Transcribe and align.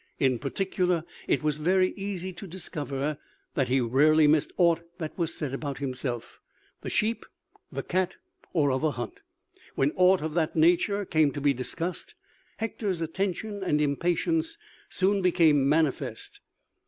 In 0.17 0.39
particular, 0.39 1.03
it 1.27 1.43
was 1.43 1.59
very 1.59 1.89
easy 1.91 2.33
to 2.33 2.47
discover 2.47 3.19
that 3.53 3.67
he 3.67 3.79
rarely 3.79 4.25
missed 4.25 4.51
aught 4.57 4.81
that 4.97 5.15
was 5.15 5.31
said 5.31 5.53
about 5.53 5.77
himself, 5.77 6.39
the 6.81 6.89
sheep, 6.89 7.23
the 7.71 7.83
cat, 7.83 8.15
or 8.51 8.71
of 8.71 8.83
a 8.83 8.89
hunt. 8.89 9.19
When 9.75 9.91
aught 9.95 10.23
of 10.23 10.33
that 10.33 10.55
nature 10.55 11.05
came 11.05 11.31
to 11.33 11.39
be 11.41 11.53
discussed, 11.53 12.15
Hector's 12.57 12.99
attention 12.99 13.61
and 13.63 13.79
impatience 13.79 14.57
soon 14.89 15.21
became 15.21 15.69
manifest. 15.69 16.39